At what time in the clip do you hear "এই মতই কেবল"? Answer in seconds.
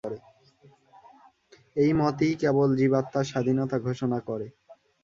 1.75-2.69